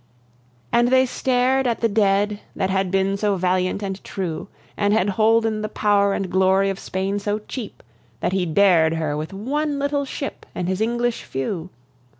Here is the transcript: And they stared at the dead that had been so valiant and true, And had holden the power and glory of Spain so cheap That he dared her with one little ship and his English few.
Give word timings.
And 0.71 0.87
they 0.87 1.05
stared 1.05 1.67
at 1.67 1.81
the 1.81 1.87
dead 1.87 2.39
that 2.55 2.71
had 2.71 2.89
been 2.89 3.17
so 3.17 3.35
valiant 3.35 3.83
and 3.83 4.03
true, 4.03 4.47
And 4.75 4.95
had 4.95 5.09
holden 5.09 5.61
the 5.61 5.69
power 5.69 6.15
and 6.15 6.31
glory 6.31 6.71
of 6.71 6.79
Spain 6.79 7.19
so 7.19 7.37
cheap 7.47 7.83
That 8.19 8.33
he 8.33 8.47
dared 8.47 8.95
her 8.95 9.15
with 9.15 9.31
one 9.31 9.77
little 9.77 10.05
ship 10.05 10.47
and 10.55 10.67
his 10.67 10.81
English 10.81 11.21
few. 11.21 11.69